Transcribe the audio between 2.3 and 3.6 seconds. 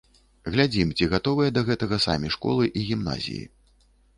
школы і гімназіі.